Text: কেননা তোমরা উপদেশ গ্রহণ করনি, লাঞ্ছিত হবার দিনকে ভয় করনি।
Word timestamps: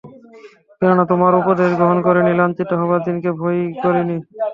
কেননা 0.79 1.03
তোমরা 1.11 1.35
উপদেশ 1.41 1.69
গ্রহণ 1.79 1.97
করনি, 2.05 2.31
লাঞ্ছিত 2.35 2.71
হবার 2.81 3.01
দিনকে 3.07 3.29
ভয় 3.39 3.59
করনি। 3.83 4.17